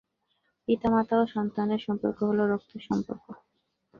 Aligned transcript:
পিতা 0.67 0.87
মাতা 0.93 1.15
ও 1.17 1.33
সন্তানের 1.35 1.81
সম্পর্ক 1.87 2.19
হলো 2.29 2.43
রক্তের 2.47 2.81
সম্পর্ক। 2.89 3.25